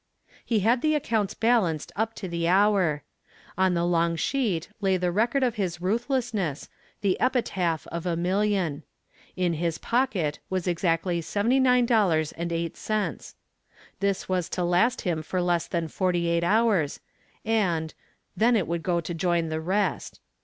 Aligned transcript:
He 0.43 0.61
had 0.61 0.81
the 0.81 0.95
accounts 0.95 1.35
balanced 1.35 1.91
up 1.95 2.15
to 2.15 2.27
the 2.27 2.47
hour. 2.47 3.03
On 3.55 3.75
the 3.75 3.85
long 3.85 4.15
sheet 4.15 4.67
lay 4.81 4.97
the 4.97 5.11
record 5.11 5.43
of 5.43 5.57
his 5.57 5.79
ruthlessness, 5.79 6.69
the 7.01 7.19
epitaph 7.19 7.85
of 7.91 8.07
a 8.07 8.15
million. 8.15 8.81
In 9.35 9.53
his 9.53 9.77
pocket 9.77 10.39
was 10.49 10.67
exactly 10.67 11.21
$79.08. 11.21 13.33
This 13.99 14.27
was 14.27 14.49
to 14.49 14.63
last 14.63 15.01
him 15.01 15.21
for 15.21 15.39
less 15.39 15.67
than 15.67 15.87
forty 15.87 16.27
eight 16.29 16.43
hours 16.43 16.99
and 17.45 17.93
then 18.35 18.55
it 18.55 18.65
would 18.65 18.81
go 18.81 19.01
to 19.01 19.13
join 19.13 19.49
the 19.49 19.61
rest. 19.61 20.19